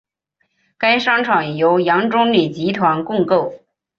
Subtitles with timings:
[0.79, 3.53] 该商场由杨忠礼集团共构。